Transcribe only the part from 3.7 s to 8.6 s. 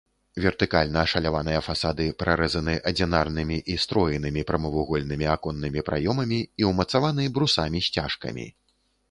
і строенымі прамавугольнымі аконнымі праёмамі і ўмацаваны брусамі-сцяжкамі.